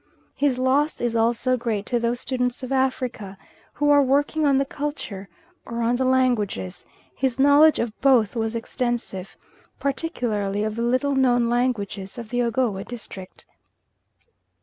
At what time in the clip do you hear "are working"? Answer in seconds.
3.91-4.47